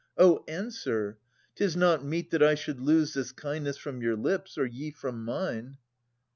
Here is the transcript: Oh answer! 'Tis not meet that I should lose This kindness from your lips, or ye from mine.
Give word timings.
Oh 0.17 0.43
answer! 0.47 1.19
'Tis 1.53 1.75
not 1.77 2.03
meet 2.03 2.31
that 2.31 2.41
I 2.41 2.55
should 2.55 2.79
lose 2.81 3.13
This 3.13 3.31
kindness 3.31 3.77
from 3.77 4.01
your 4.01 4.15
lips, 4.15 4.57
or 4.57 4.65
ye 4.65 4.89
from 4.89 5.23
mine. 5.23 5.77